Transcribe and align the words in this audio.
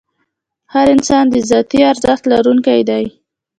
هر 0.73 0.85
انسان 0.95 1.25
د 1.29 1.35
ذاتي 1.49 1.79
ارزښت 1.91 2.23
لرونکی 2.31 2.79
دی. 2.89 3.03